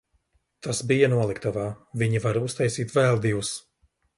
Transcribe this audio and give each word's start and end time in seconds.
Tas 0.67 0.79
bija 0.91 1.09
noliktavā, 1.11 1.65
viņi 2.03 2.23
var 2.27 2.41
uztaisīt 2.45 2.99
vēl 2.99 3.23
divus. 3.29 3.53